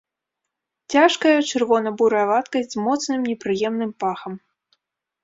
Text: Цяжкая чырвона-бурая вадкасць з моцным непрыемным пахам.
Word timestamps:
Цяжкая 0.93 1.33
чырвона-бурая 1.49 2.23
вадкасць 2.31 2.71
з 2.73 2.77
моцным 2.87 3.19
непрыемным 3.33 3.91
пахам. 4.05 4.33